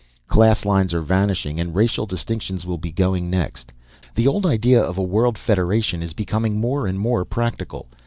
Class 0.27 0.65
lines 0.65 0.95
are 0.95 1.03
vanishing, 1.03 1.59
and 1.59 1.75
racial 1.75 2.07
distinctions 2.07 2.65
will 2.65 2.79
be 2.79 2.91
going 2.91 3.29
next. 3.29 3.71
The 4.15 4.25
old 4.25 4.47
idea 4.47 4.81
of 4.81 4.97
a 4.97 5.03
World 5.03 5.37
Federation 5.37 6.01
is 6.01 6.13
becoming 6.13 6.59
more 6.59 6.87
and 6.87 6.99
more 6.99 7.23
practical. 7.23 7.85